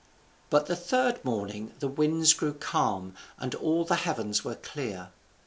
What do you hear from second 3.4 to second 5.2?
all the heavens were clear.